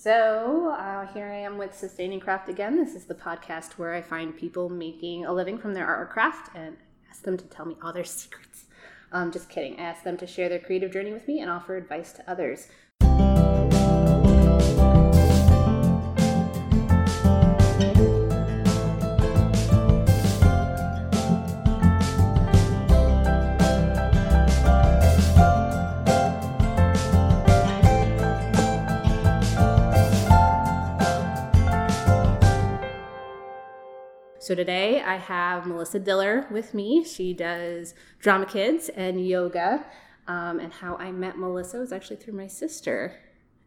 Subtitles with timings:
[0.00, 2.76] So uh, here I am with Sustaining Craft again.
[2.76, 6.06] This is the podcast where I find people making a living from their art or
[6.06, 6.76] craft and
[7.10, 8.66] ask them to tell me all their secrets.
[9.10, 9.74] Um, just kidding.
[9.80, 12.68] I ask them to share their creative journey with me and offer advice to others.
[34.48, 37.04] So today I have Melissa Diller with me.
[37.04, 39.84] She does Drama Kids and yoga.
[40.26, 43.14] Um, and how I met Melissa was actually through my sister.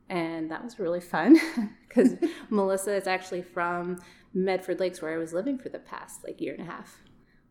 [0.09, 1.37] And that was really fun
[1.87, 2.15] because
[2.49, 4.01] Melissa is actually from
[4.33, 6.97] Medford Lakes, where I was living for the past like year and a half,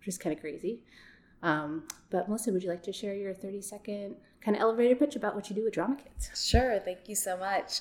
[0.01, 0.81] which is kind of crazy.
[1.41, 5.15] Um, but Melissa, would you like to share your 30 second kind of elevator pitch
[5.15, 6.49] about what you do with Drama Kids?
[6.49, 6.81] Sure.
[6.81, 7.79] Thank you so much.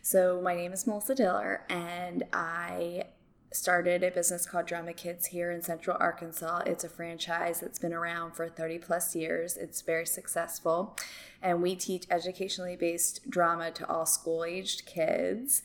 [0.00, 3.06] So, my name is Melissa Diller, and I
[3.52, 6.62] started a business called Drama Kids here in Central Arkansas.
[6.66, 9.56] It's a franchise that's been around for 30 plus years.
[9.56, 10.96] It's very successful.
[11.40, 15.62] And we teach educationally based drama to all school aged kids.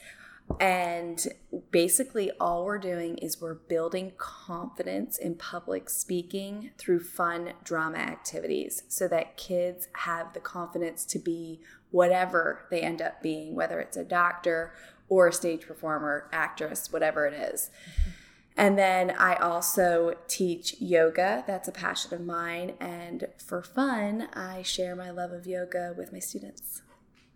[0.59, 1.27] And
[1.71, 8.83] basically, all we're doing is we're building confidence in public speaking through fun drama activities
[8.87, 11.59] so that kids have the confidence to be
[11.91, 14.73] whatever they end up being, whether it's a doctor
[15.09, 17.69] or a stage performer, actress, whatever it is.
[17.89, 18.09] Mm-hmm.
[18.57, 21.43] And then I also teach yoga.
[21.45, 22.73] That's a passion of mine.
[22.79, 26.81] And for fun, I share my love of yoga with my students.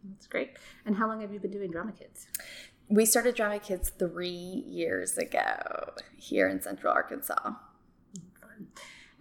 [0.04, 0.58] That's great.
[0.84, 2.26] And how long have you been doing Drama Kids?
[2.90, 7.52] We started Drama Kids three years ago here in Central Arkansas.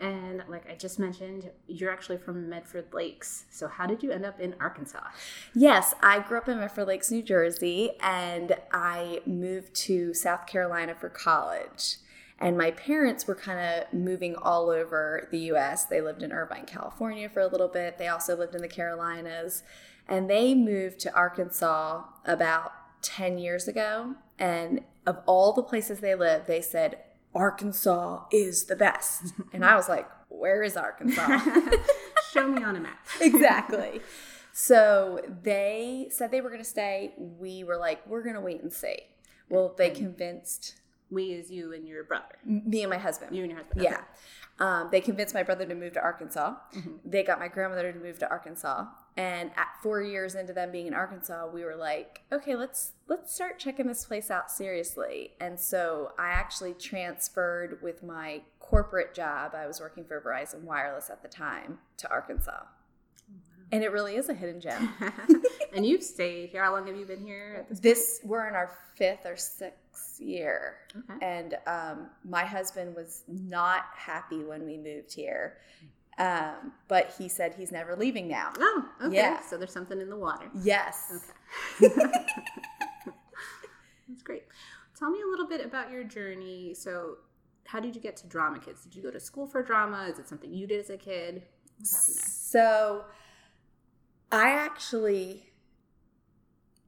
[0.01, 3.45] And like I just mentioned, you're actually from Medford Lakes.
[3.51, 5.05] So how did you end up in Arkansas?
[5.55, 10.95] Yes, I grew up in Medford Lakes, New Jersey, and I moved to South Carolina
[10.95, 11.97] for college.
[12.39, 15.85] And my parents were kind of moving all over the US.
[15.85, 17.99] They lived in Irvine, California for a little bit.
[17.99, 19.63] They also lived in the Carolinas.
[20.09, 22.73] And they moved to Arkansas about
[23.03, 24.15] 10 years ago.
[24.39, 26.97] And of all the places they lived, they said,
[27.35, 29.35] Arkansas is the best.
[29.53, 31.39] And I was like, where is Arkansas?
[32.33, 33.05] Show me on a map.
[33.21, 34.01] exactly.
[34.53, 37.15] So they said they were going to stay.
[37.19, 38.99] We were like, we're going to wait and see.
[39.49, 40.81] Well, they convinced
[41.11, 42.39] we is you and your brother.
[42.45, 43.35] Me and my husband.
[43.35, 43.83] You and your husband.
[43.83, 44.03] Yeah.
[44.61, 46.55] Um, they convinced my brother to move to Arkansas.
[46.77, 46.91] Mm-hmm.
[47.05, 48.85] They got my grandmother to move to Arkansas.
[49.17, 53.35] And at four years into them being in Arkansas, we were like, okay, let's let's
[53.35, 55.33] start checking this place out seriously.
[55.41, 59.55] And so I actually transferred with my corporate job.
[59.55, 62.65] I was working for Verizon Wireless at the time to Arkansas.
[63.73, 64.91] And it really is a hidden gem.
[65.75, 66.63] and you've stayed here.
[66.63, 67.67] How long have you been here?
[67.69, 69.80] this, this we're in our fifth or sixth
[70.19, 70.77] year.
[70.97, 71.25] Okay.
[71.25, 75.59] And um, my husband was not happy when we moved here.
[76.19, 78.53] Um, but he said he's never leaving now.
[78.59, 79.17] Oh, okay.
[79.17, 79.41] Yeah.
[79.41, 80.51] So there's something in the water.
[80.63, 81.31] Yes.
[81.83, 81.95] Okay.
[84.09, 84.43] That's great.
[84.99, 86.75] Tell me a little bit about your journey.
[86.75, 87.17] So,
[87.65, 88.83] how did you get to Drama Kids?
[88.83, 90.07] Did you go to school for drama?
[90.11, 91.37] Is it something you did as a kid?
[91.79, 92.25] What happened there?
[92.27, 93.05] So,
[94.31, 95.50] I actually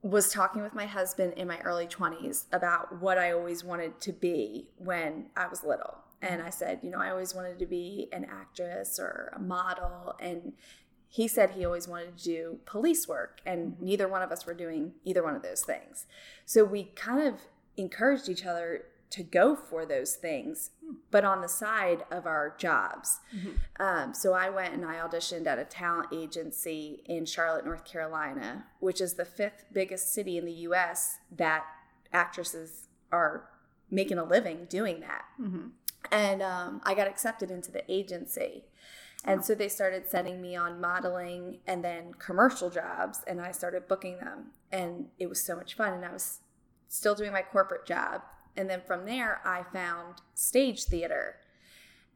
[0.03, 4.11] was talking with my husband in my early 20s about what I always wanted to
[4.11, 5.99] be when I was little.
[6.21, 10.15] And I said, you know, I always wanted to be an actress or a model.
[10.19, 10.53] And
[11.07, 13.39] he said he always wanted to do police work.
[13.45, 16.05] And neither one of us were doing either one of those things.
[16.45, 17.41] So we kind of
[17.77, 20.71] encouraged each other to go for those things,
[21.11, 23.19] but on the side of our jobs.
[23.35, 23.51] Mm-hmm.
[23.79, 28.65] Um, so I went and I auditioned at a talent agency in Charlotte, North Carolina,
[28.79, 31.63] which is the fifth biggest city in the US that
[32.11, 33.49] actresses are
[33.91, 35.25] making a living doing that.
[35.39, 35.67] Mm-hmm.
[36.11, 38.63] And um, I got accepted into the agency.
[39.25, 43.87] And so they started sending me on modeling and then commercial jobs, and I started
[43.87, 44.47] booking them.
[44.71, 45.93] And it was so much fun.
[45.93, 46.39] And I was
[46.89, 48.23] still doing my corporate job
[48.55, 51.37] and then from there, I found stage theater.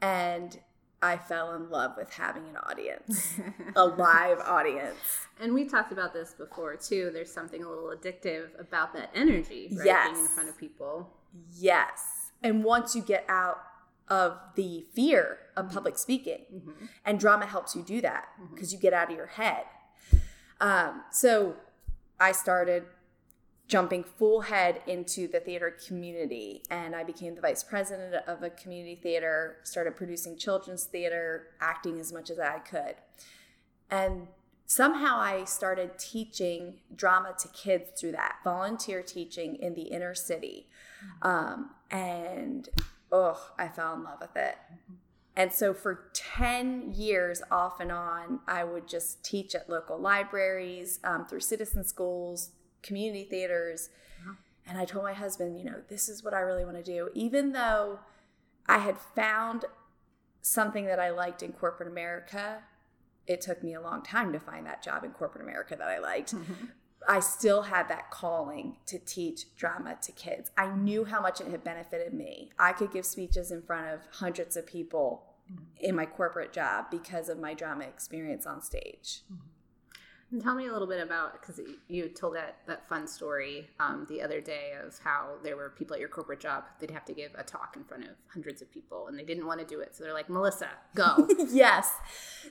[0.02, 0.60] And
[1.02, 3.36] I fell in love with having an audience,
[3.76, 4.98] a live audience.
[5.40, 7.12] And we talked about this before too.
[7.14, 9.86] There's something a little addictive about that energy, right?
[9.86, 10.12] Yes.
[10.12, 11.10] Being in front of people.
[11.56, 12.32] Yes.
[12.42, 13.58] And once you get out
[14.10, 15.74] of the fear of mm-hmm.
[15.76, 16.86] public speaking, mm-hmm.
[17.06, 18.78] and drama helps you do that because mm-hmm.
[18.78, 19.66] you get out of your head.
[20.60, 21.58] Um, so
[22.20, 22.86] I started
[23.68, 28.50] jumping full head into the theater community and i became the vice president of a
[28.50, 32.96] community theater started producing children's theater acting as much as i could
[33.90, 34.28] and
[34.68, 40.68] somehow I started teaching drama to kids through that volunteer teaching in the inner city.
[41.22, 42.70] Um, and
[43.12, 44.58] oh, I fell in love with it.
[45.36, 51.00] And so for 10 years, off and on, I would just teach at local libraries,
[51.04, 52.52] um, through citizen schools,
[52.82, 53.90] community theaters.
[54.70, 57.10] And I told my husband, you know, this is what I really want to do.
[57.14, 58.00] Even though
[58.68, 59.64] I had found
[60.42, 62.64] something that I liked in corporate America,
[63.26, 66.00] it took me a long time to find that job in corporate America that I
[66.00, 66.36] liked.
[66.36, 66.66] Mm-hmm.
[67.08, 70.52] I still had that calling to teach drama to kids.
[70.58, 72.52] I knew how much it had benefited me.
[72.60, 75.64] I could give speeches in front of hundreds of people mm-hmm.
[75.80, 79.22] in my corporate job because of my drama experience on stage.
[79.32, 79.48] Mm-hmm.
[80.44, 84.22] Tell me a little bit about because you told that that fun story um, the
[84.22, 87.32] other day of how there were people at your corporate job they'd have to give
[87.36, 89.96] a talk in front of hundreds of people and they didn't want to do it,
[89.96, 91.92] so they're like, "Melissa, go." yes.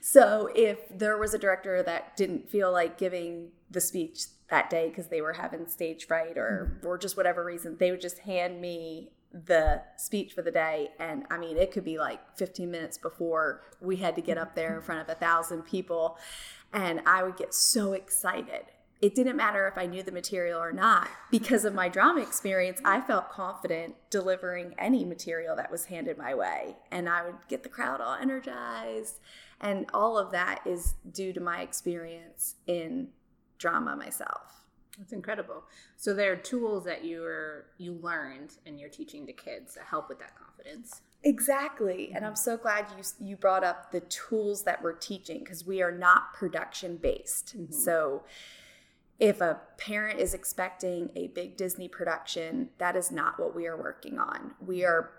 [0.00, 4.88] So if there was a director that didn't feel like giving the speech that day
[4.88, 6.86] because they were having stage fright or mm-hmm.
[6.86, 9.10] or just whatever reason, they would just hand me
[9.44, 13.60] the speech for the day and i mean it could be like 15 minutes before
[13.80, 16.16] we had to get up there in front of a thousand people
[16.76, 18.66] and I would get so excited.
[19.00, 21.08] It didn't matter if I knew the material or not.
[21.30, 26.34] Because of my drama experience, I felt confident delivering any material that was handed my
[26.34, 26.76] way.
[26.90, 29.20] And I would get the crowd all energized.
[29.58, 33.08] And all of that is due to my experience in
[33.58, 34.65] drama myself.
[34.98, 35.64] That's incredible.
[35.96, 39.84] So there are tools that you were you learned and you're teaching to kids that
[39.84, 41.02] help with that confidence.
[41.22, 42.12] Exactly.
[42.14, 45.82] And I'm so glad you you brought up the tools that we're teaching because we
[45.82, 47.56] are not production based.
[47.58, 47.72] Mm-hmm.
[47.72, 48.22] So
[49.18, 53.76] if a parent is expecting a big Disney production, that is not what we are
[53.76, 54.52] working on.
[54.64, 55.10] We are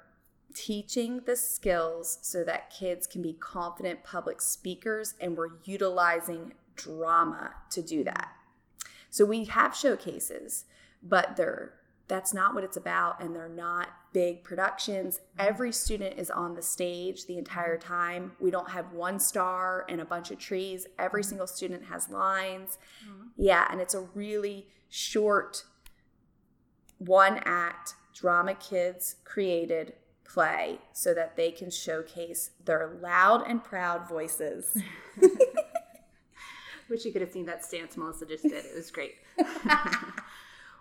[0.53, 7.51] teaching the skills so that kids can be confident public speakers and we're utilizing drama
[7.71, 8.37] to do that.
[9.09, 10.65] So we have showcases,
[11.01, 11.74] but they're
[12.07, 15.19] that's not what it's about and they're not big productions.
[15.38, 18.31] Every student is on the stage the entire time.
[18.39, 20.88] We don't have one star and a bunch of trees.
[20.98, 21.30] Every mm-hmm.
[21.30, 22.77] single student has lines.
[23.06, 23.27] Mm-hmm.
[23.36, 25.65] yeah and it's a really short
[26.98, 29.94] one act drama kids created
[30.24, 34.77] play so that they can showcase their loud and proud voices
[36.89, 39.16] wish you could have seen that stance melissa just did it was great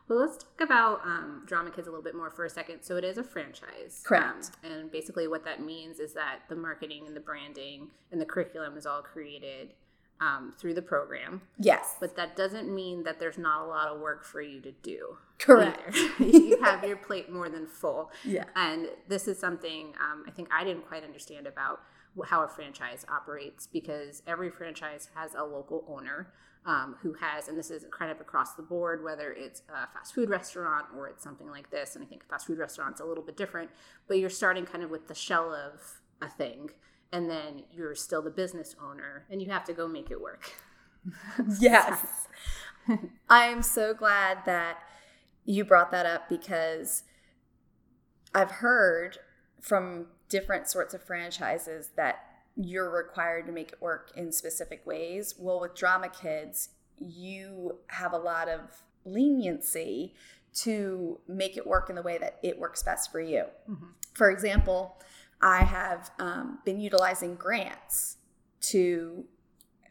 [0.09, 2.83] Well, let's talk about um, Drama Kids a little bit more for a second.
[2.83, 4.03] So it is a franchise.
[4.05, 4.53] Correct.
[4.65, 8.25] Um, and basically, what that means is that the marketing and the branding and the
[8.25, 9.73] curriculum is all created
[10.21, 11.43] um, through the program.
[11.59, 11.97] Yes.
[11.99, 15.17] But that doesn't mean that there's not a lot of work for you to do.
[15.39, 15.97] Correct.
[16.21, 18.11] you have your plate more than full.
[18.25, 18.45] Yeah.
[18.55, 21.81] And this is something um, I think I didn't quite understand about
[22.25, 26.33] how a franchise operates because every franchise has a local owner
[26.65, 30.15] um, who has, and this is kind of across the board, whether it's a fast
[30.15, 31.95] food restaurant or it's something like this.
[31.95, 33.71] And I think a fast food restaurant's a little bit different,
[34.09, 36.71] but you're starting kind of with the shell of a thing,
[37.13, 40.51] and then you're still the business owner, and you have to go make it work.
[41.61, 42.27] yes.
[43.29, 44.79] I am so glad that
[45.45, 47.05] you brought that up because
[48.35, 49.19] I've heard
[49.61, 52.25] from different sorts of franchises that
[52.57, 55.35] you're required to make it work in specific ways.
[55.39, 60.15] Well, with Drama Kids, you have a lot of leniency
[60.55, 63.45] to make it work in the way that it works best for you.
[63.69, 63.87] Mm-hmm.
[64.15, 64.97] For example,
[65.43, 68.17] I have um, been utilizing grants
[68.63, 69.25] to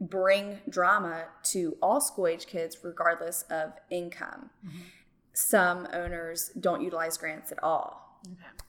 [0.02, 4.50] bring drama to all school age kids, regardless of income.
[4.66, 4.78] Mm-hmm.
[5.34, 8.22] Some owners don't utilize grants at all.
[8.26, 8.65] Okay.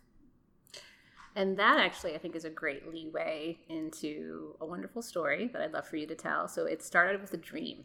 [1.37, 5.73] And that actually, I think, is a great leeway into a wonderful story that I'd
[5.73, 6.49] love for you to tell.
[6.49, 7.85] So it started with a dream.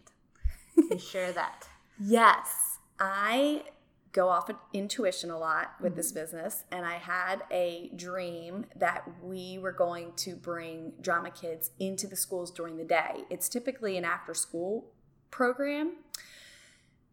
[0.75, 1.67] Can you share that?
[2.03, 2.79] Yes.
[2.99, 3.63] I
[4.11, 5.97] go off of intuition a lot with mm-hmm.
[5.97, 11.69] this business, and I had a dream that we were going to bring drama kids
[11.79, 13.25] into the schools during the day.
[13.29, 14.87] It's typically an after school
[15.29, 15.97] program.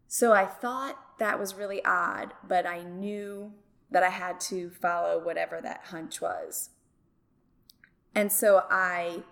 [0.07, 3.53] So I thought that was really odd, but I knew
[3.91, 6.71] that I had to follow whatever that hunch was.
[8.15, 9.23] And so I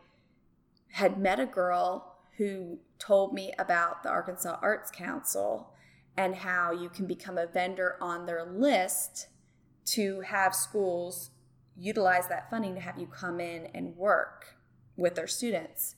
[0.93, 5.73] had met a girl who told me about the Arkansas Arts Council
[6.17, 9.29] and how you can become a vendor on their list
[9.87, 11.31] to have schools
[11.77, 14.57] utilize that funding to have you come in and work
[14.97, 15.97] with their students.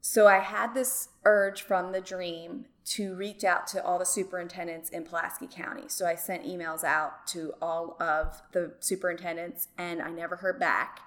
[0.00, 4.90] So I had this urge from the dream to reach out to all the superintendents
[4.90, 5.84] in Pulaski County.
[5.88, 11.00] So I sent emails out to all of the superintendents and I never heard back.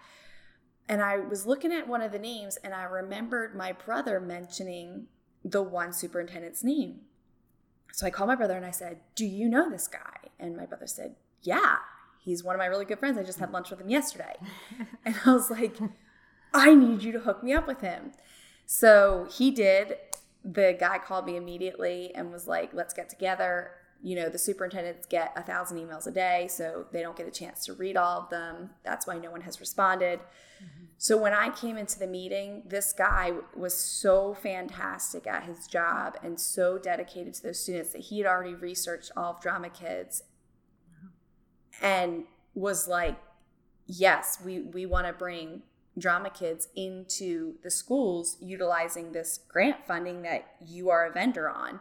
[0.89, 5.07] And I was looking at one of the names and I remembered my brother mentioning
[5.45, 7.01] the one superintendent's name.
[7.93, 10.29] So I called my brother and I said, Do you know this guy?
[10.37, 11.77] And my brother said, Yeah,
[12.21, 13.17] he's one of my really good friends.
[13.17, 14.35] I just had lunch with him yesterday.
[15.05, 15.77] and I was like,
[16.53, 18.11] I need you to hook me up with him.
[18.65, 19.95] So he did.
[20.43, 25.05] The guy called me immediately and was like, Let's get together you know, the superintendents
[25.05, 28.21] get a thousand emails a day, so they don't get a chance to read all
[28.21, 28.69] of them.
[28.83, 30.19] That's why no one has responded.
[30.19, 30.85] Mm-hmm.
[30.97, 36.17] So when I came into the meeting, this guy was so fantastic at his job
[36.23, 40.23] and so dedicated to those students that he had already researched all of Drama Kids
[41.81, 43.17] and was like,
[43.85, 45.63] yes, we, we want to bring
[45.99, 51.79] drama kids into the schools utilizing this grant funding that you are a vendor on.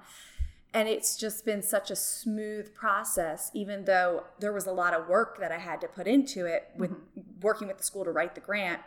[0.75, 5.09] And it's just been such a smooth process even though there was a lot of
[5.09, 7.21] work that i had to put into it with mm-hmm.
[7.41, 8.81] working with the school to write the grant.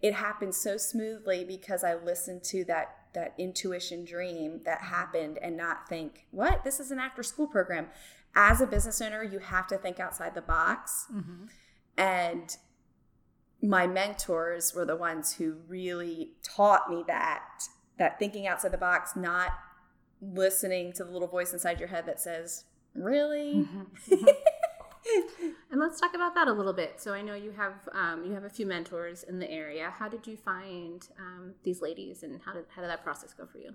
[0.00, 5.56] It happened so smoothly because i listened to that that intuition dream that happened and
[5.56, 6.64] not think what?
[6.64, 7.88] This is an after school program.
[8.36, 11.06] As a business owner you have to think outside the box.
[11.12, 11.46] Mm-hmm.
[11.96, 12.56] and
[13.64, 17.48] my mentors were the ones who really taught me that
[17.98, 19.52] that thinking outside the box not
[20.20, 24.14] listening to the little voice inside your head that says, "Really?" Mm-hmm.
[24.14, 25.48] Mm-hmm.
[25.70, 27.00] and let's talk about that a little bit.
[27.00, 29.92] So I know you have um, you have a few mentors in the area.
[29.98, 33.46] How did you find um, these ladies, and how did how did that process go
[33.46, 33.74] for you?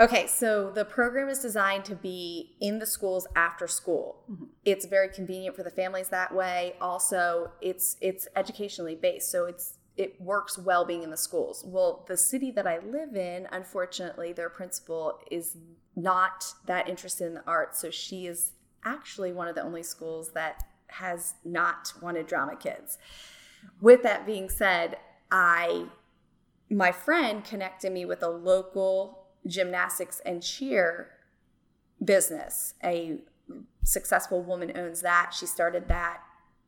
[0.00, 4.24] Okay, so the program is designed to be in the schools after school.
[4.28, 4.44] Mm-hmm.
[4.64, 6.74] It's very convenient for the families that way.
[6.80, 11.62] Also, it's it's educationally based, so it's it works well being in the schools.
[11.64, 15.56] Well, the city that I live in, unfortunately, their principal is
[15.94, 17.80] not that interested in the arts.
[17.80, 18.52] So she is
[18.84, 22.98] actually one of the only schools that has not wanted drama kids.
[23.80, 24.96] With that being said,
[25.30, 25.86] I
[26.68, 31.10] my friend connected me with a local gymnastics and cheer
[32.02, 32.74] business.
[32.82, 33.18] A
[33.82, 35.34] successful woman owns that.
[35.34, 36.20] She started that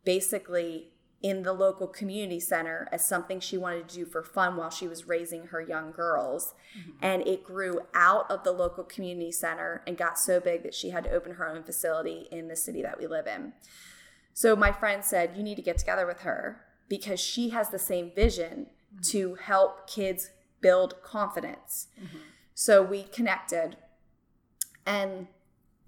[0.04, 0.92] basically
[1.22, 4.86] in the local community center as something she wanted to do for fun while she
[4.86, 6.54] was raising her young girls.
[6.78, 6.90] Mm-hmm.
[7.00, 10.90] And it grew out of the local community center and got so big that she
[10.90, 13.54] had to open her own facility in the city that we live in.
[14.34, 17.78] So my friend said, You need to get together with her because she has the
[17.78, 19.02] same vision mm-hmm.
[19.10, 20.30] to help kids
[20.60, 21.88] build confidence.
[21.98, 22.18] Mm-hmm.
[22.58, 23.76] So we connected
[24.86, 25.26] and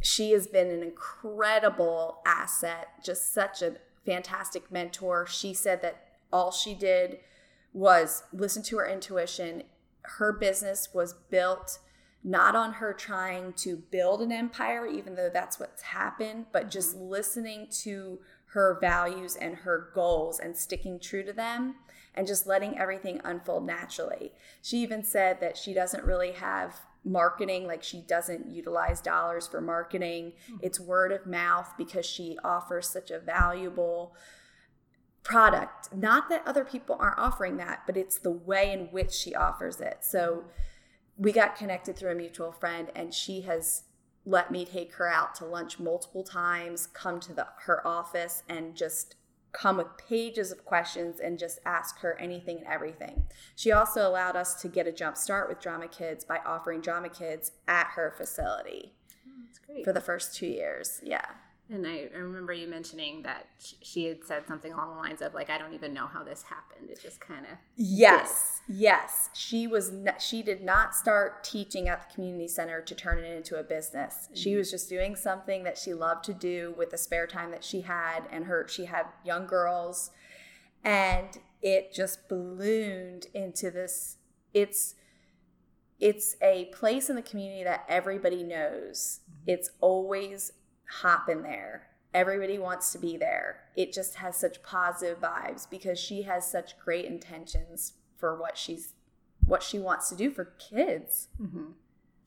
[0.03, 5.27] she has been an incredible asset, just such a fantastic mentor.
[5.27, 7.21] She said that all she did
[7.73, 9.63] was listen to her intuition.
[10.03, 11.79] Her business was built
[12.23, 16.95] not on her trying to build an empire, even though that's what's happened, but just
[16.95, 18.19] listening to
[18.53, 21.77] her values and her goals and sticking true to them
[22.15, 24.33] and just letting everything unfold naturally.
[24.63, 26.75] She even said that she doesn't really have
[27.05, 30.57] marketing like she doesn't utilize dollars for marketing mm-hmm.
[30.63, 34.15] it's word of mouth because she offers such a valuable
[35.23, 39.35] product not that other people aren't offering that but it's the way in which she
[39.35, 40.45] offers it so
[41.17, 43.85] we got connected through a mutual friend and she has
[44.25, 48.75] let me take her out to lunch multiple times come to the her office and
[48.75, 49.15] just
[49.53, 53.25] come with pages of questions and just ask her anything and everything.
[53.57, 57.09] She also allowed us to get a jump start with Drama Kids by offering Drama
[57.09, 58.95] Kids at her facility.
[59.27, 59.85] Oh, that's great.
[59.85, 61.01] For the first two years.
[61.03, 61.25] Yeah.
[61.71, 65.35] And I, I remember you mentioning that she had said something along the lines of
[65.35, 66.89] like, "I don't even know how this happened.
[66.89, 68.77] It just kind of." Yes, did.
[68.77, 69.29] yes.
[69.35, 69.93] She was.
[70.19, 74.15] she did not start teaching at the community center to turn it into a business.
[74.15, 74.35] Mm-hmm.
[74.35, 77.65] She was just doing something that she loved to do with the spare time that
[77.65, 78.67] she had, and her.
[78.67, 80.11] She had young girls,
[80.83, 84.17] and it just ballooned into this.
[84.55, 84.95] It's
[86.01, 89.21] it's a place in the community that everybody knows.
[89.29, 89.51] Mm-hmm.
[89.51, 90.53] It's always
[90.89, 91.89] hop in there.
[92.15, 93.61] Everybody wants to be there.
[93.77, 98.95] It just has such positive vibes because she has such great intentions for what she's
[99.47, 101.29] what she wants to do for kids.
[101.41, 101.71] Mm-hmm.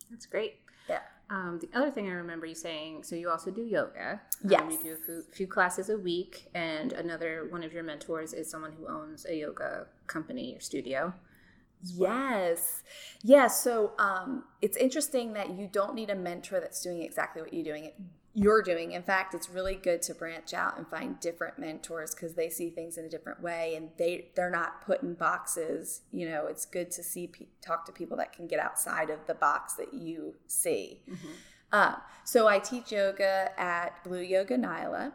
[0.09, 0.55] That's great.
[0.89, 1.01] Yeah.
[1.29, 4.21] Um, the other thing I remember you saying, so you also do yoga.
[4.43, 4.61] Yes.
[4.61, 8.33] Um, you do a few, few, classes a week, and another one of your mentors
[8.33, 11.13] is someone who owns a yoga company or studio.
[11.83, 12.83] Yes.
[13.23, 13.47] Yeah.
[13.47, 17.63] So um, it's interesting that you don't need a mentor that's doing exactly what you're
[17.63, 17.91] doing
[18.33, 18.93] you're doing.
[18.93, 22.69] In fact, it's really good to branch out and find different mentors because they see
[22.69, 26.01] things in a different way and they they're not put in boxes.
[26.11, 27.29] You know, it's good to see
[27.61, 31.01] talk to people that can get outside of the box that you see.
[31.09, 31.31] Mm-hmm.
[31.73, 31.95] Uh,
[32.25, 35.13] so I teach yoga at Blue Yoga Nyla.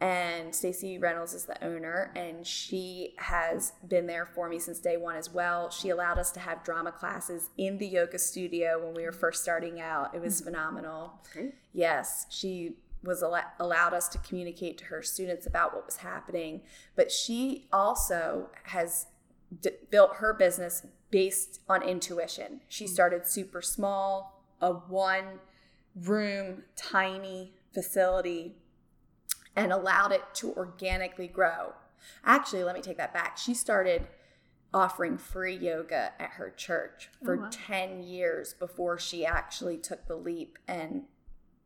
[0.00, 4.96] And Stacy Reynolds is the owner, and she has been there for me since day
[4.96, 5.70] one as well.
[5.70, 9.42] She allowed us to have drama classes in the yoga studio when we were first
[9.42, 10.14] starting out.
[10.14, 10.46] It was mm-hmm.
[10.46, 11.20] phenomenal.
[11.74, 16.62] Yes, she was al- allowed us to communicate to her students about what was happening,
[16.96, 19.06] but she also has
[19.60, 22.62] d- built her business based on intuition.
[22.68, 22.94] She mm-hmm.
[22.94, 25.40] started super small, a one
[25.94, 28.56] room, tiny facility
[29.56, 31.74] and allowed it to organically grow.
[32.24, 33.36] Actually, let me take that back.
[33.36, 34.06] She started
[34.72, 37.48] offering free yoga at her church for oh, wow.
[37.50, 41.02] 10 years before she actually took the leap and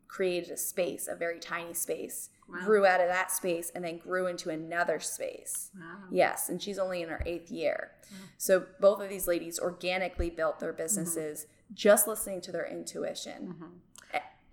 [0.08, 2.30] created a space, a very tiny space.
[2.48, 2.64] Wow.
[2.64, 5.70] Grew out of that space and then grew into another space.
[5.78, 6.04] Wow.
[6.10, 7.92] Yes, and she's only in her eighth year.
[8.36, 11.74] So both of these ladies organically built their businesses mm-hmm.
[11.74, 13.54] just listening to their intuition.
[13.54, 13.66] Mm-hmm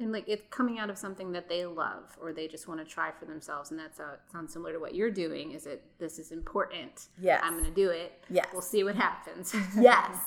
[0.01, 2.85] and like it's coming out of something that they love or they just want to
[2.85, 5.83] try for themselves and that's how it sounds similar to what you're doing is it
[5.99, 7.07] this is important.
[7.19, 7.41] Yes.
[7.43, 8.23] I'm going to do it.
[8.29, 8.47] Yes.
[8.51, 9.55] We'll see what happens.
[9.79, 10.17] Yes.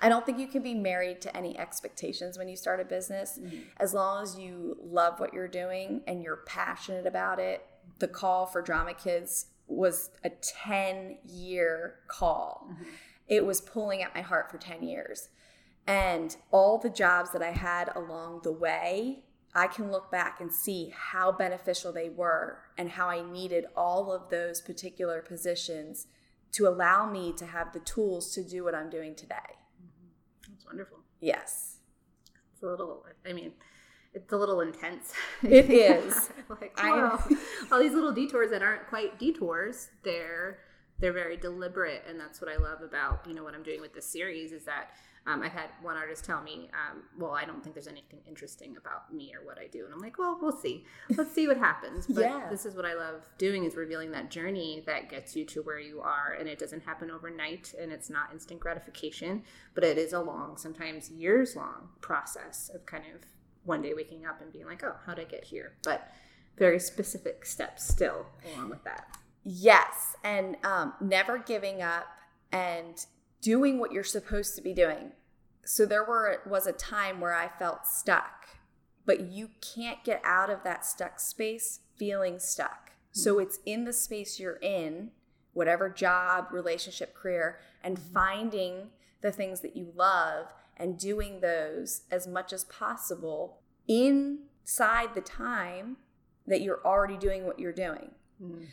[0.00, 3.38] I don't think you can be married to any expectations when you start a business.
[3.40, 3.58] Mm-hmm.
[3.78, 7.66] as long as you love what you're doing and you're passionate about it
[7.98, 12.68] the call for drama kids was a 10 year call.
[12.70, 12.84] Mm-hmm.
[13.28, 15.28] it was pulling at my heart for 10 years
[15.86, 19.24] and all the jobs that I had along the way,
[19.54, 24.12] I can look back and see how beneficial they were and how I needed all
[24.12, 26.06] of those particular positions
[26.52, 29.36] to allow me to have the tools to do what I'm doing today.
[29.36, 30.52] Mm-hmm.
[30.52, 30.98] That's wonderful.
[31.20, 31.78] Yes.
[32.52, 33.52] It's a little, I mean,
[34.16, 35.12] it's a little intense.
[35.42, 36.30] It is.
[36.48, 37.22] like, wow,
[37.70, 40.58] all these little detours that aren't quite detours, they're
[40.98, 43.92] they're very deliberate, and that's what I love about you know what I'm doing with
[43.92, 44.90] this series is that
[45.26, 48.76] um, I've had one artist tell me, um, "Well, I don't think there's anything interesting
[48.76, 50.84] about me or what I do," and I'm like, "Well, we'll see.
[51.16, 52.48] Let's see what happens." But yeah.
[52.48, 55.80] this is what I love doing is revealing that journey that gets you to where
[55.80, 59.42] you are, and it doesn't happen overnight, and it's not instant gratification,
[59.74, 63.22] but it is a long, sometimes years long process of kind of
[63.64, 66.12] one day waking up and being like, "Oh, how did I get here?" But
[66.56, 69.18] very specific steps still along with that.
[69.44, 72.06] Yes, and um, never giving up
[72.52, 73.04] and
[73.46, 75.12] doing what you're supposed to be doing.
[75.64, 78.48] So there were was a time where I felt stuck,
[79.04, 82.90] but you can't get out of that stuck space feeling stuck.
[83.12, 85.12] So it's in the space you're in,
[85.52, 88.88] whatever job, relationship, career, and finding
[89.22, 95.98] the things that you love and doing those as much as possible inside the time
[96.48, 98.10] that you're already doing what you're doing.
[98.42, 98.64] Mm-hmm.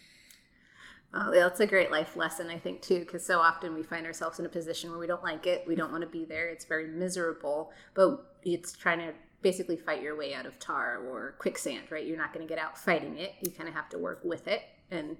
[1.15, 4.39] Oh, that's a great life lesson, I think, too, because so often we find ourselves
[4.39, 5.63] in a position where we don't like it.
[5.67, 6.49] We don't want to be there.
[6.49, 11.35] It's very miserable, but it's trying to basically fight your way out of tar or
[11.37, 12.05] quicksand, right?
[12.05, 13.33] You're not going to get out fighting it.
[13.41, 15.17] You kind of have to work with it and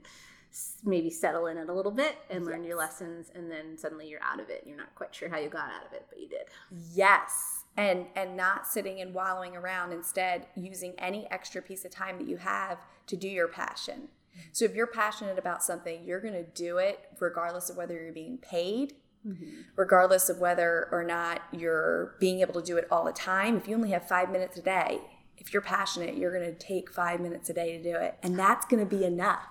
[0.83, 2.67] maybe settle in it a little bit and learn yes.
[2.67, 5.49] your lessons and then suddenly you're out of it you're not quite sure how you
[5.49, 6.43] got out of it but you did
[6.93, 12.19] yes and and not sitting and wallowing around instead using any extra piece of time
[12.19, 12.77] that you have
[13.07, 14.07] to do your passion
[14.51, 18.13] so if you're passionate about something, you're going to do it regardless of whether you're
[18.13, 18.93] being paid,
[19.25, 19.61] mm-hmm.
[19.75, 23.57] regardless of whether or not you're being able to do it all the time.
[23.57, 24.99] If you only have five minutes a day,
[25.37, 28.37] if you're passionate, you're going to take five minutes a day to do it, and
[28.37, 29.45] that's going to be enough.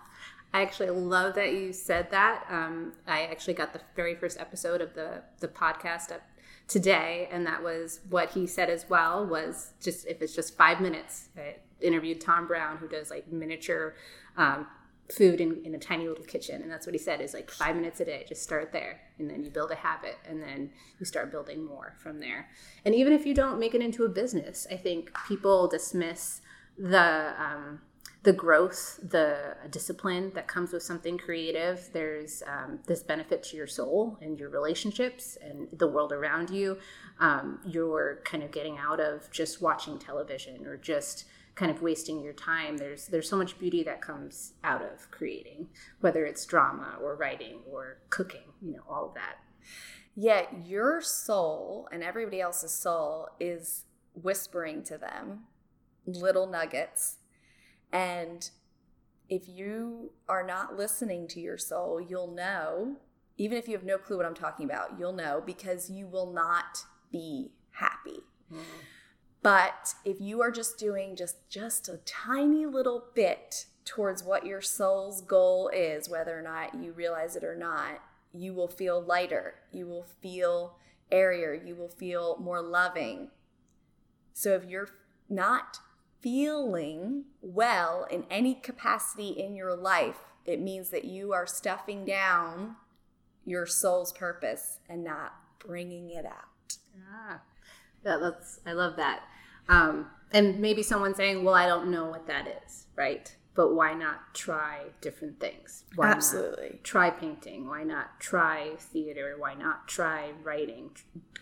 [0.55, 2.45] I actually love that you said that.
[2.51, 6.23] Um, I actually got the very first episode of the the podcast up
[6.69, 9.27] today, and that was what he said as well.
[9.27, 11.29] Was just if it's just five minutes.
[11.37, 13.95] I interviewed Tom Brown, who does like miniature
[14.37, 14.67] um,
[15.11, 16.63] food in, in a tiny little kitchen.
[16.63, 19.01] And that's what he said is like five minutes a day just start there.
[19.19, 22.49] And then you build a habit and then you start building more from there.
[22.85, 26.41] And even if you don't make it into a business i think people dismiss
[26.79, 27.81] the um,
[28.23, 31.91] the growth the discipline that comes with something creative.
[31.93, 36.79] There's um, this benefit to your soul and your relationships and the world around you.
[37.19, 42.23] Um, you're kind of getting out of just watching television or just kind of wasting
[42.23, 45.69] your time there's there's so much beauty that comes out of creating
[46.01, 49.37] whether it's drama or writing or cooking you know all of that.
[50.15, 53.85] Yet your soul and everybody else's soul is
[54.15, 55.45] whispering to them
[56.07, 57.17] little nuggets.
[57.93, 58.51] And
[59.29, 62.97] if you are not listening to your soul you'll know
[63.39, 66.31] even if you have no clue what i'm talking about you'll know because you will
[66.33, 68.21] not be happy.
[68.53, 68.59] Mm.
[69.43, 74.61] But if you are just doing just just a tiny little bit towards what your
[74.61, 78.01] soul's goal is, whether or not you realize it or not,
[78.33, 79.55] you will feel lighter.
[79.73, 80.77] You will feel
[81.11, 81.55] airier.
[81.55, 83.31] You will feel more loving.
[84.33, 84.89] So if you're
[85.29, 85.79] not
[86.21, 92.77] feeling well in any capacity in your life, it means that you are stuffing down
[93.45, 96.77] your soul's purpose and not bringing it out.
[97.13, 97.41] Ah,
[98.05, 99.23] yeah, that's I love that.
[99.69, 103.35] Um, and maybe someone saying, "Well, I don't know what that is," right?
[103.55, 105.85] But why not try different things?
[105.95, 106.81] Why Absolutely.
[106.83, 107.69] try painting?
[107.69, 109.35] Why not try theater?
[109.39, 110.93] Why not try writing?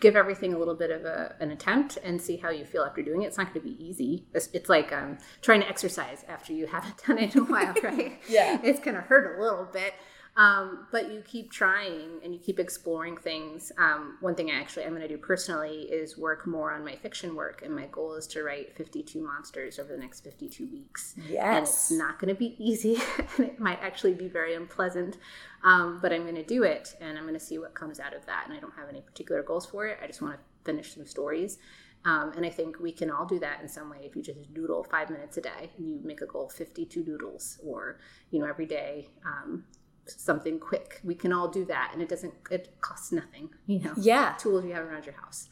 [0.01, 3.01] Give everything a little bit of a, an attempt and see how you feel after
[3.01, 3.27] doing it.
[3.27, 4.25] It's not going to be easy.
[4.33, 7.73] It's, it's like um, trying to exercise after you haven't done it in a while,
[7.83, 8.19] right?
[8.27, 8.59] yeah.
[8.61, 9.93] It's going to hurt a little bit.
[10.37, 13.71] Um, but you keep trying and you keep exploring things.
[13.77, 16.95] Um, one thing I actually I'm going to do personally is work more on my
[16.95, 21.15] fiction work, and my goal is to write 52 monsters over the next 52 weeks.
[21.29, 22.95] Yes, and it's not going to be easy,
[23.37, 25.17] and it might actually be very unpleasant.
[25.63, 28.15] Um, but I'm going to do it, and I'm going to see what comes out
[28.15, 28.45] of that.
[28.47, 29.99] And I don't have any particular goals for it.
[30.01, 31.57] I just want to finish some stories.
[32.03, 33.99] Um, and I think we can all do that in some way.
[34.01, 37.59] If you just doodle five minutes a day, and you make a goal 52 doodles,
[37.63, 37.99] or
[38.31, 39.65] you know every day, um,
[40.05, 40.99] something quick.
[41.03, 42.33] We can all do that, and it doesn't.
[42.49, 43.49] It costs nothing.
[43.65, 43.93] You know.
[43.97, 44.33] Yeah.
[44.37, 45.49] Tools you have around your house.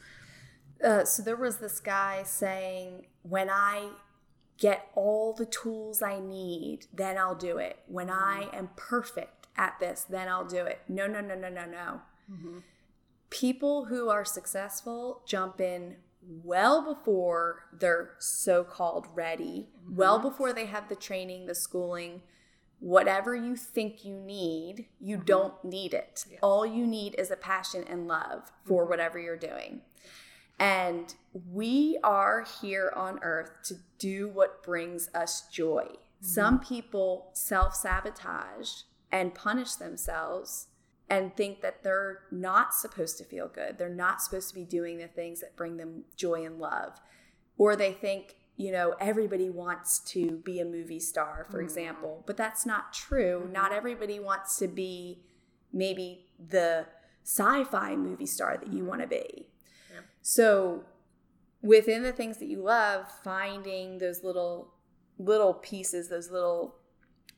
[0.82, 3.90] Uh, so there was this guy saying, "When I
[4.58, 7.78] get all the tools I need, then I'll do it.
[7.86, 11.64] When I am perfect at this, then I'll do it." No, no, no, no, no,
[11.66, 12.00] no.
[12.30, 12.58] Mm-hmm.
[13.30, 19.96] People who are successful jump in well before they're so-called ready, Mm-hmm.
[19.96, 22.22] well before they have the training, the schooling
[22.80, 25.26] whatever you think you need, you mm-hmm.
[25.26, 26.24] don't need it.
[26.42, 28.90] All you need is a passion and love for mm-hmm.
[28.90, 29.82] whatever you're doing.
[30.58, 31.14] And
[31.50, 35.84] we are here on earth to do what brings us joy.
[35.84, 36.26] Mm-hmm.
[36.26, 40.66] Some people self sabotage and punish themselves
[41.08, 43.78] and think that they're not supposed to feel good.
[43.78, 47.00] They're not supposed to be doing the things that bring them joy and love.
[47.58, 51.64] Or they think, you know, everybody wants to be a movie star, for Mhm.
[51.64, 53.44] example, but that's not true.
[53.46, 53.52] Mhm.
[53.52, 55.24] Not everybody wants to be
[55.72, 56.86] maybe the
[57.24, 59.50] sci fi movie star that you want to be.
[59.90, 60.04] Yep.
[60.20, 60.84] So,
[61.62, 64.74] within the things that you love, finding those little
[65.18, 66.76] little pieces, those little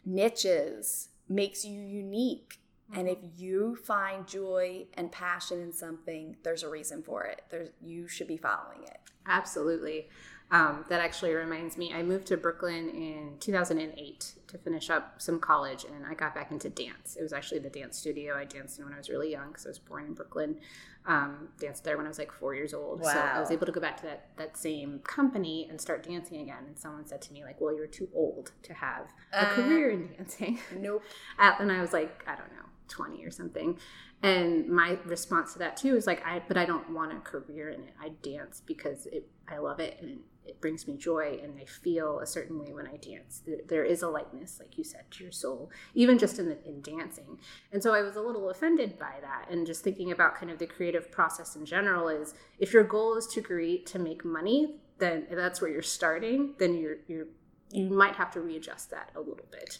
[0.05, 2.59] niches makes you unique.
[2.95, 7.43] And if you find joy and passion in something, there's a reason for it.
[7.49, 8.99] There's you should be following it.
[9.27, 10.09] Absolutely.
[10.53, 15.41] Um, that actually reminds me, I moved to Brooklyn in 2008 to finish up some
[15.41, 17.17] college, and I got back into dance.
[17.19, 19.65] It was actually the dance studio I danced in when I was really young because
[19.65, 20.59] I was born in Brooklyn.
[21.07, 23.03] Um, danced there when I was like four years old.
[23.03, 26.43] So I was able to go back to that, that same company and start dancing
[26.43, 26.65] again.
[26.67, 29.55] And someone said to me, like, well, you're too old to have a Uh.
[29.55, 30.59] career in dancing.
[30.79, 31.03] Nope.
[31.39, 33.79] And I was like, I don't know, 20 or something.
[34.23, 37.71] And my response to that too is like, I, but I don't want a career
[37.71, 37.95] in it.
[38.01, 42.19] I dance because it, I love it and it brings me joy and I feel
[42.21, 43.43] a certain way when I dance.
[43.47, 46.59] There, there is a lightness, like you said, to your soul, even just in, the,
[46.67, 47.39] in dancing.
[47.73, 49.47] And so I was a little offended by that.
[49.51, 53.17] And just thinking about kind of the creative process in general is if your goal
[53.17, 57.27] is to create, to make money, then that's where you're starting, then you're, you're,
[57.71, 59.79] you might have to readjust that a little bit.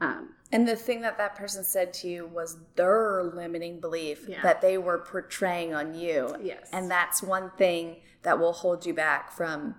[0.00, 4.42] Um, And the thing that that person said to you was their limiting belief Yeah.
[4.42, 6.34] that they were portraying on you.
[6.42, 6.68] Yes.
[6.72, 9.76] And that's one thing that will hold you back from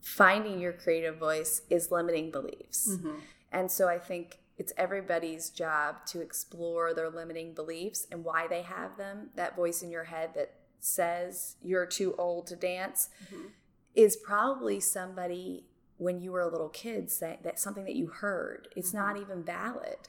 [0.00, 2.88] finding your creative voice is limiting beliefs.
[2.88, 3.20] Mhm.
[3.52, 8.62] And so I think it's everybody's job to explore their limiting beliefs and why they
[8.62, 9.30] have them.
[9.36, 13.52] That voice in your head that says you're too old to dance Mhm.
[13.94, 18.68] is probably somebody when you were a little kid saying that something that you heard.
[18.76, 20.08] It's not even valid.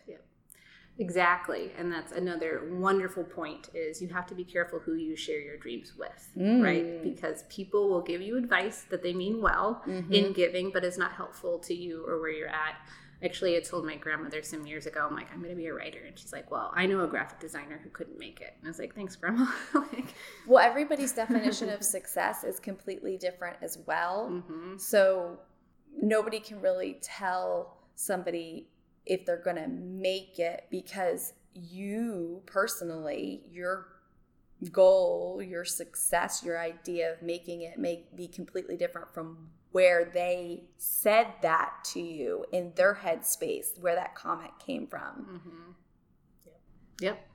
[1.00, 1.72] Exactly.
[1.78, 5.58] And that's another wonderful point is you have to be careful who you share your
[5.58, 6.62] dreams with, Mm.
[6.64, 7.02] right?
[7.04, 10.12] Because people will give you advice that they mean well Mhm.
[10.12, 12.76] in giving, but is not helpful to you or where you're at.
[13.24, 15.74] Actually, I told my grandmother some years ago, I'm like, I'm going to be a
[15.74, 16.00] writer.
[16.06, 18.54] And she's like, well, I know a graphic designer who couldn't make it.
[18.60, 19.46] And I was like, thanks, Grandma.
[19.74, 20.14] like,
[20.48, 24.30] Well, everybody's definition of success is completely different as well.
[24.30, 24.80] mhm.
[24.80, 25.40] So
[26.02, 28.70] nobody can really tell somebody
[29.10, 33.88] if they're going to make it because you personally, your
[34.72, 40.63] goal, your success, your idea of making it may be completely different from where they
[40.78, 45.41] said that to you in their headspace, where that comment came from.
[45.45, 45.76] Mhm.
[46.45, 46.62] Yep.
[47.02, 47.29] Yep.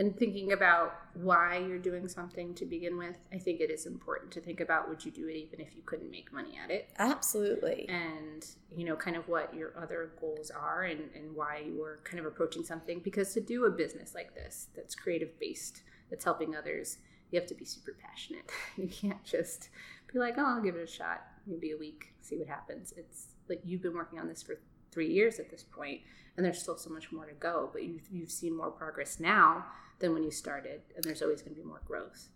[0.00, 4.30] And thinking about why you're doing something to begin with, I think it is important
[4.32, 6.88] to think about would you do it even if you couldn't make money at it?
[6.98, 7.86] Absolutely.
[7.88, 12.00] and you know kind of what your other goals are and, and why you are
[12.04, 16.24] kind of approaching something because to do a business like this that's creative based that's
[16.24, 16.98] helping others
[17.30, 19.70] you have to be super passionate you can't just
[20.12, 23.34] be like oh i'll give it a shot maybe a week see what happens it's
[23.48, 24.56] like you've been working on this for
[24.90, 26.00] three years at this point,
[26.36, 27.70] and there's still so much more to go.
[27.72, 29.66] But you've you've seen more progress now
[30.00, 32.28] than when you started, and there's always going to be more growth.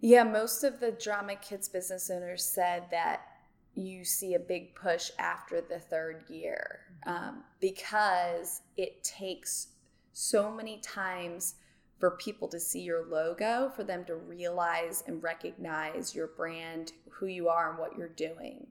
[0.00, 3.22] Yeah, most of the drama kids business owners said that
[3.74, 9.68] you see a big push after the third year um, because it takes
[10.12, 11.56] so many times
[11.98, 17.26] for people to see your logo, for them to realize and recognize your brand, who
[17.26, 18.66] you are, and what you're doing.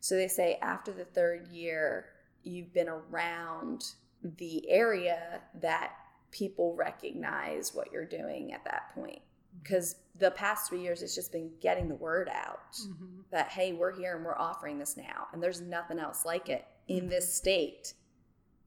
[0.00, 2.06] So they say after the third year,
[2.42, 3.84] you've been around
[4.22, 5.92] the area that
[6.36, 9.20] people recognize what you're doing at that point.
[9.62, 13.20] Because the past three years it's just been getting the word out mm-hmm.
[13.30, 15.28] that hey we're here and we're offering this now.
[15.32, 17.94] And there's nothing else like it in this state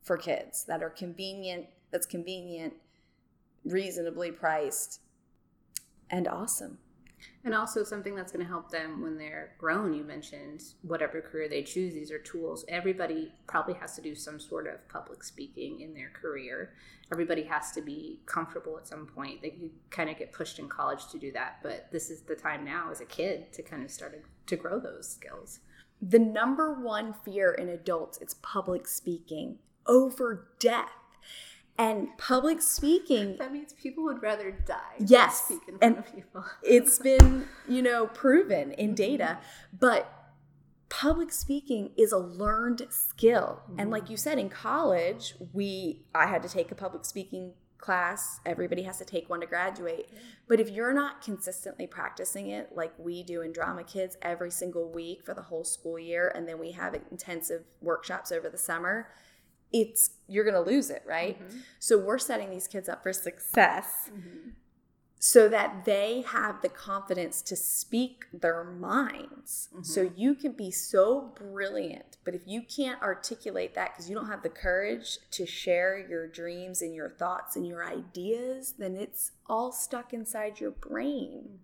[0.01, 2.73] for kids that are convenient that's convenient
[3.65, 5.01] reasonably priced
[6.10, 6.79] and awesome
[7.43, 9.93] and also something that's going to help them when they're grown.
[9.93, 12.65] You mentioned whatever career they choose, these are tools.
[12.67, 16.73] Everybody probably has to do some sort of public speaking in their career.
[17.12, 19.41] Everybody has to be comfortable at some point.
[19.41, 22.63] They kind of get pushed in college to do that, but this is the time
[22.63, 25.60] now as a kid to kind of start to grow those skills.
[26.01, 30.91] The number one fear in adults is public speaking over death
[31.80, 36.13] and public speaking that means people would rather die yes speak in front and of
[36.13, 36.46] people.
[36.63, 39.39] it's been you know proven in data
[39.78, 40.13] but
[40.89, 43.62] public speaking is a learned skill.
[43.63, 43.80] Mm-hmm.
[43.80, 48.39] and like you said in college we i had to take a public speaking class.
[48.46, 50.10] Everybody has to take one to graduate.
[50.48, 54.92] But if you're not consistently practicing it like we do in drama kids every single
[54.92, 59.08] week for the whole school year and then we have intensive workshops over the summer
[59.71, 61.41] it's you're going to lose it, right?
[61.41, 61.60] Mm-hmm.
[61.79, 64.49] So we're setting these kids up for success mm-hmm.
[65.19, 69.69] so that they have the confidence to speak their minds.
[69.73, 69.84] Mm-hmm.
[69.84, 74.27] So you can be so brilliant, but if you can't articulate that because you don't
[74.27, 79.32] have the courage to share your dreams and your thoughts and your ideas, then it's
[79.47, 81.60] all stuck inside your brain.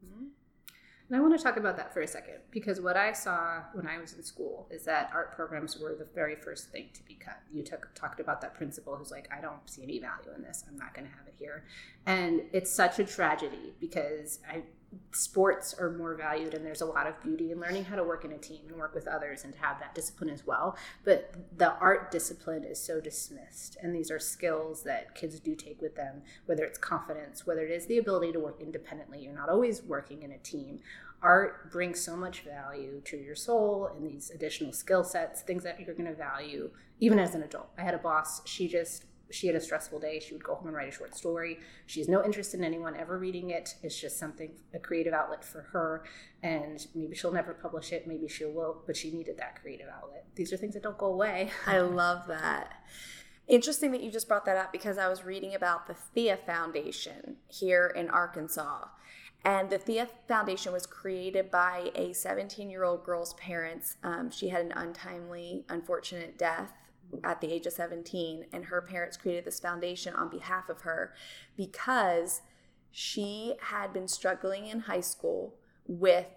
[1.08, 3.86] And I want to talk about that for a second because what I saw when
[3.86, 7.14] I was in school is that art programs were the very first thing to be
[7.14, 7.40] cut.
[7.54, 10.64] You took, talked about that principal who's like, I don't see any value in this.
[10.68, 11.66] I'm not going to have it here.
[12.08, 14.64] And it's such a tragedy because I
[15.12, 18.26] sports are more valued and there's a lot of beauty in learning how to work
[18.26, 20.78] in a team and work with others and to have that discipline as well.
[21.04, 25.82] But the art discipline is so dismissed and these are skills that kids do take
[25.82, 29.50] with them whether it's confidence whether it is the ability to work independently you're not
[29.50, 30.80] always working in a team.
[31.22, 35.80] Art brings so much value to your soul and these additional skill sets things that
[35.80, 37.70] you're going to value even as an adult.
[37.78, 40.68] I had a boss she just she had a stressful day, she would go home
[40.68, 41.60] and write a short story.
[41.86, 43.76] She has no interest in anyone ever reading it.
[43.82, 46.04] It's just something, a creative outlet for her.
[46.44, 50.26] And maybe she'll never publish it, maybe she will, but she needed that creative outlet.
[50.36, 51.52] These are things that don't go away.
[51.66, 52.74] I love that.
[53.48, 57.38] Interesting that you just brought that up because I was reading about the Thea Foundation
[57.48, 58.86] here in Arkansas.
[59.44, 63.98] And the Thea Foundation was created by a 17 year old girl's parents.
[64.04, 66.72] Um, she had an untimely, unfortunate death
[67.24, 71.14] at the age of 17 and her parents created this foundation on behalf of her
[71.56, 72.42] because
[72.92, 75.56] she had been struggling in high school
[75.88, 76.28] with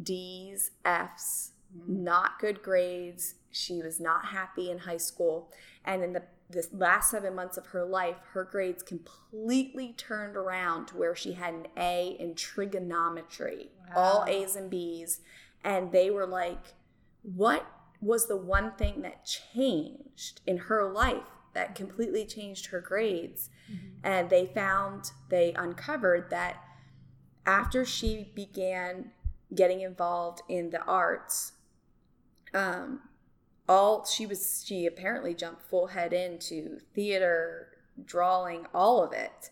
[0.00, 2.04] D's, F's, mm-hmm.
[2.04, 3.34] not good grades.
[3.50, 5.50] She was not happy in high school.
[5.84, 10.86] And in the this last seven months of her life, her grades completely turned around
[10.86, 14.02] to where she had an A in trigonometry, wow.
[14.02, 15.20] all A's and B's.
[15.64, 16.74] And they were like,
[17.22, 17.66] What
[18.04, 21.22] was the one thing that changed in her life
[21.54, 23.48] that completely changed her grades.
[23.72, 23.86] Mm-hmm.
[24.02, 26.62] And they found, they uncovered that
[27.46, 29.12] after she began
[29.54, 31.52] getting involved in the arts,
[32.52, 33.00] um,
[33.68, 37.68] all she was, she apparently jumped full head into theater,
[38.04, 39.50] drawing, all of it.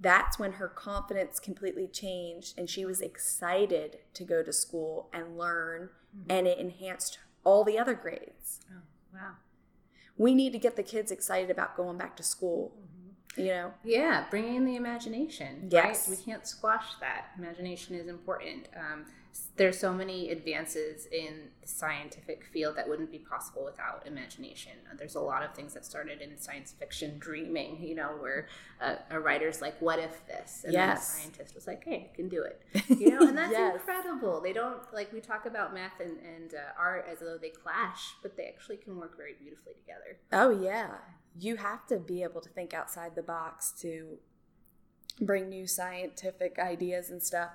[0.00, 5.38] That's when her confidence completely changed and she was excited to go to school and
[5.38, 6.30] learn, mm-hmm.
[6.30, 8.60] and it enhanced all the other grades.
[8.70, 9.32] Oh, wow.
[10.16, 12.72] We need to get the kids excited about going back to school.
[12.76, 12.93] Mm-hmm.
[13.36, 13.74] You know?
[13.82, 15.68] Yeah, bringing in the imagination.
[15.70, 16.08] Yes.
[16.08, 16.18] Right?
[16.18, 17.26] We can't squash that.
[17.38, 18.68] Imagination is important.
[18.76, 19.04] Um,
[19.56, 24.72] there's so many advances in the scientific field that wouldn't be possible without imagination.
[24.96, 28.48] There's a lot of things that started in science fiction dreaming, you know, where
[28.80, 31.08] a, a writer's like, "What if this?" and yes.
[31.08, 32.62] scientist was like, "Hey, I can do it,"
[32.98, 33.74] you know, and that's yes.
[33.74, 34.40] incredible.
[34.40, 38.14] They don't like we talk about math and, and uh, art as though they clash,
[38.22, 40.18] but they actually can work very beautifully together.
[40.32, 40.96] Oh yeah,
[41.38, 44.18] you have to be able to think outside the box to
[45.20, 47.50] bring new scientific ideas and stuff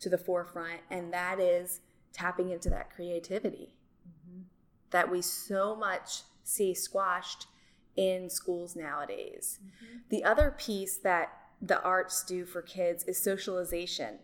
[0.00, 1.80] to the forefront, and that is
[2.12, 3.70] tapping into that creativity.
[4.06, 4.42] Mm-hmm.
[4.90, 7.46] that we so much see squashed
[7.96, 9.58] in schools nowadays.
[9.62, 9.98] Mm-hmm.
[10.10, 14.18] The other piece that the arts do for kids is socialization.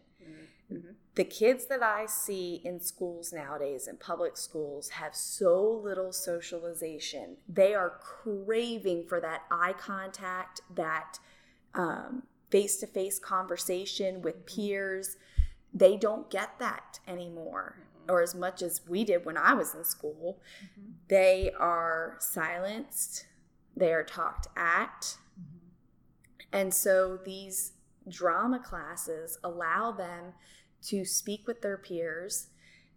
[0.70, 0.92] Mm-hmm.
[1.16, 7.36] The kids that I see in schools nowadays, in public schools, have so little socialization.
[7.48, 11.18] They are craving for that eye contact, that
[12.50, 14.62] face to face conversation with mm-hmm.
[14.62, 15.16] peers.
[15.72, 18.10] They don't get that anymore, mm-hmm.
[18.12, 20.40] or as much as we did when I was in school.
[20.62, 20.92] Mm-hmm.
[21.08, 23.26] They are silenced,
[23.76, 25.16] they are talked at.
[25.40, 25.58] Mm-hmm.
[26.52, 27.72] And so these
[28.08, 30.34] drama classes allow them
[30.82, 32.48] to speak with their peers,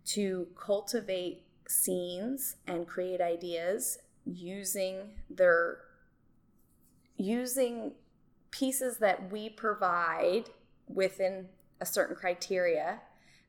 [0.06, 5.80] to cultivate scenes and create ideas using their
[7.18, 7.94] using
[8.52, 10.50] pieces that we provide
[10.88, 11.48] within
[11.80, 13.00] a certain criteria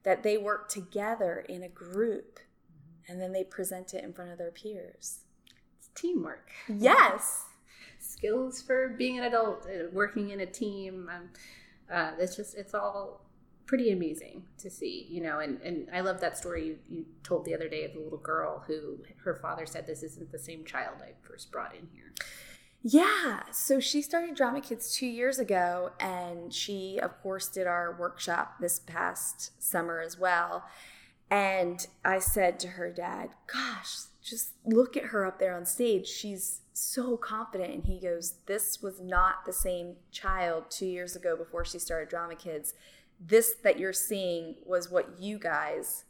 [0.03, 3.13] that they work together in a group mm-hmm.
[3.13, 5.21] and then they present it in front of their peers.
[5.79, 6.51] It's teamwork.
[6.69, 7.45] Yes.
[7.99, 11.11] Skills for being an adult, uh, working in a team.
[11.13, 11.29] Um,
[11.91, 13.24] uh, it's just, it's all
[13.67, 15.41] pretty amazing to see, you know.
[15.41, 18.19] And, and I love that story you, you told the other day of the little
[18.19, 22.13] girl who her father said, This isn't the same child I first brought in here.
[22.83, 23.41] Yeah.
[23.51, 28.57] So she started Drama Kids two years ago, and she, of course, did our workshop
[28.61, 30.65] this past summer as well.
[31.31, 36.07] And I said to her dad, Gosh, just look at her up there on stage.
[36.07, 37.73] She's so confident.
[37.73, 42.11] And he goes, This was not the same child two years ago before she started
[42.11, 42.75] Drama Kids.
[43.27, 46.05] This that you're seeing was what you guys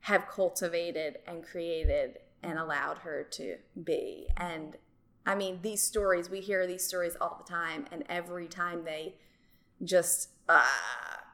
[0.00, 4.26] have cultivated and created and allowed her to be.
[4.36, 4.76] And
[5.26, 9.16] I mean, these stories, we hear these stories all the time, and every time they
[9.84, 10.64] just uh,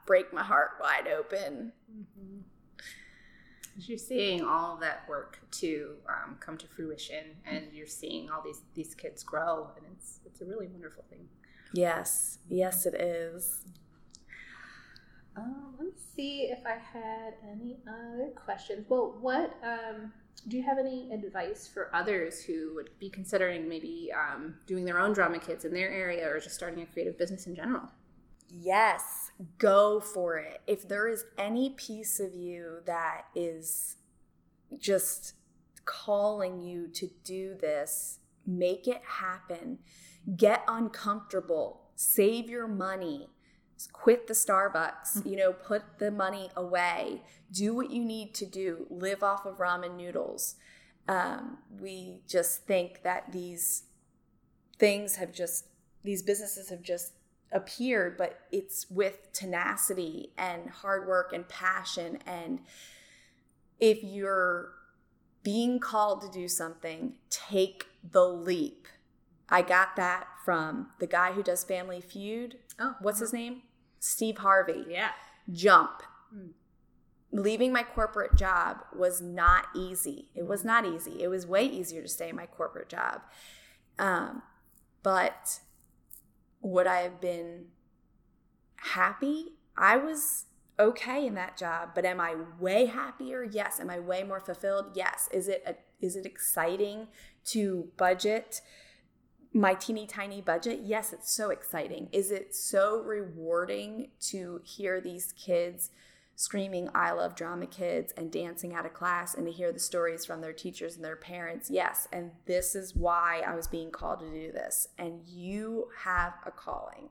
[0.05, 1.71] break my heart wide open.
[1.91, 2.39] Mm-hmm.
[3.77, 8.61] You're seeing all that work to um, come to fruition, and you're seeing all these
[8.73, 11.27] these kids grow, and it's it's a really wonderful thing.
[11.73, 13.59] Yes, yes, it is.
[15.37, 18.85] Um, let me see if I had any other questions.
[18.87, 20.13] Well, what um,
[20.47, 24.99] do you have any advice for others who would be considering maybe um, doing their
[24.99, 27.83] own drama kids in their area or just starting a creative business in general?
[28.49, 30.61] Yes, go for it.
[30.67, 33.97] If there is any piece of you that is
[34.77, 35.33] just
[35.83, 39.79] calling you to do this, make it happen.
[40.37, 43.29] Get uncomfortable, save your money,
[43.91, 45.29] quit the Starbucks, mm-hmm.
[45.29, 49.57] you know, put the money away, do what you need to do, live off of
[49.57, 50.55] ramen noodles.
[51.07, 53.83] Um, we just think that these
[54.79, 55.65] things have just,
[56.03, 57.13] these businesses have just
[57.51, 62.19] appeared, but it's with tenacity and hard work and passion.
[62.25, 62.59] And
[63.79, 64.71] if you're
[65.43, 68.87] being called to do something, take the leap.
[69.49, 72.57] I got that from the guy who does Family Feud.
[72.79, 73.63] Oh, what's his name?
[73.99, 74.85] Steve Harvey.
[74.89, 75.11] Yeah.
[75.51, 76.03] Jump.
[76.35, 76.51] Mm.
[77.31, 80.29] Leaving my corporate job was not easy.
[80.35, 81.21] It was not easy.
[81.21, 83.21] It was way easier to stay in my corporate job.
[83.99, 84.41] Um,
[85.03, 85.59] but
[86.61, 87.65] would I have been
[88.77, 89.53] happy?
[89.77, 90.45] I was
[90.79, 93.43] okay in that job, but am I way happier?
[93.43, 93.79] Yes.
[93.79, 94.91] Am I way more fulfilled?
[94.95, 95.29] Yes.
[95.31, 97.07] Is it a, is it exciting
[97.45, 98.61] to budget
[99.55, 102.09] my teeny tiny budget, yes, it's so exciting.
[102.11, 105.91] Is it so rewarding to hear these kids
[106.35, 110.25] screaming, I love drama kids and dancing out of class and to hear the stories
[110.25, 111.69] from their teachers and their parents?
[111.71, 112.05] Yes.
[112.11, 114.89] And this is why I was being called to do this.
[114.97, 117.07] And you have a calling.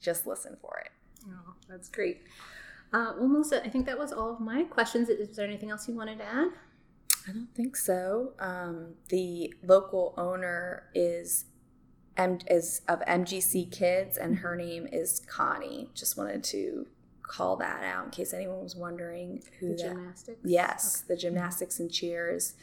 [0.00, 0.90] Just listen for it.
[1.28, 2.22] Oh, that's great.
[2.90, 5.10] Uh, well, Melissa, I think that was all of my questions.
[5.10, 6.48] Is there anything else you wanted to add?
[7.28, 8.32] I don't think so.
[8.38, 11.44] Um, the local owner is
[12.16, 15.90] M- is of MGC Kids, and her name is Connie.
[15.94, 16.86] Just wanted to
[17.22, 19.88] call that out in case anyone was wondering who the that.
[19.94, 20.40] Gymnastics.
[20.44, 21.14] Yes, okay.
[21.14, 22.54] the gymnastics and cheers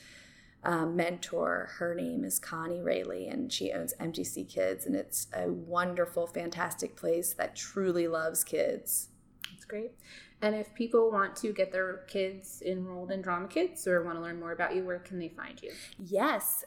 [0.64, 1.70] um, mentor.
[1.78, 6.96] Her name is Connie Rayleigh, and she owns MGC Kids, and it's a wonderful, fantastic
[6.96, 9.10] place that truly loves kids.
[9.52, 9.92] That's great.
[10.42, 14.22] And if people want to get their kids enrolled in Drama Kids or want to
[14.22, 15.72] learn more about you, where can they find you?
[15.98, 16.66] Yes,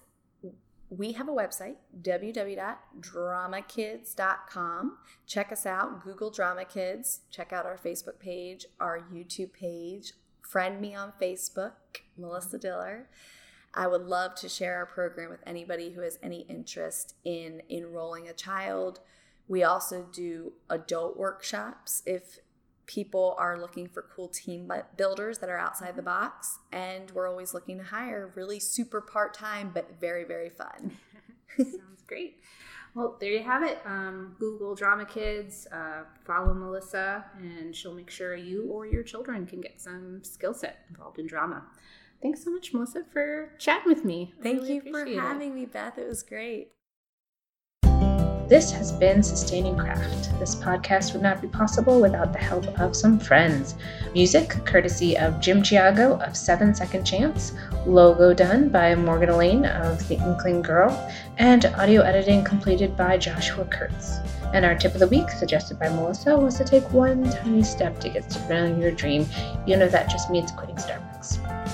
[0.89, 4.99] we have a website, www.dramakids.com.
[5.27, 7.23] Check us out, Google Drama Kids.
[7.31, 10.13] Check out our Facebook page, our YouTube page.
[10.43, 11.73] Friend me on Facebook,
[12.17, 13.09] Melissa Diller.
[13.75, 18.29] I would love to share our program with anybody who has any interest in enrolling
[18.29, 19.01] a child.
[19.49, 22.39] We also do adult workshops if
[22.87, 27.53] people are looking for cool team builders that are outside the box, and we're always
[27.53, 30.97] looking to hire really super part time, but very, very fun.
[31.57, 32.41] Sounds great.
[32.95, 33.79] Well, there you have it.
[33.85, 39.47] Um, Google Drama Kids, uh, follow Melissa, and she'll make sure you or your children
[39.47, 41.63] can get some skill set involved in drama.
[42.23, 44.33] Thanks so much, Melissa, for chatting with me.
[44.43, 45.55] Thank really you for having it.
[45.55, 45.99] me, Beth.
[45.99, 46.71] It was great.
[48.49, 50.39] This has been Sustaining Craft.
[50.39, 53.75] This podcast would not be possible without the help of some friends.
[54.15, 57.55] Music courtesy of Jim Chiago of Seven Second Chance,
[57.87, 63.65] logo done by Morgan Elaine of The Inkling Girl, and audio editing completed by Joshua
[63.65, 64.19] Kurtz.
[64.55, 67.99] And our tip of the week, suggested by Melissa, was to take one tiny step
[67.99, 69.27] to get on your dream,
[69.67, 71.66] even if that just means quitting Starbucks.